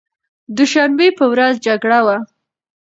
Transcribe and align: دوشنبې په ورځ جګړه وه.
دوشنبې 0.57 1.07
په 1.17 1.25
ورځ 1.31 1.53
جګړه 1.67 1.99
وه. 2.05 2.17